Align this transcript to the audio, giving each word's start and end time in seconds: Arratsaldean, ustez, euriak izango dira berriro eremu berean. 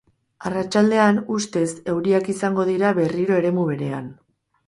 Arratsaldean, 0.49 1.19
ustez, 1.35 1.67
euriak 1.93 2.31
izango 2.35 2.67
dira 2.71 2.93
berriro 3.01 3.39
eremu 3.43 3.67
berean. 3.71 4.09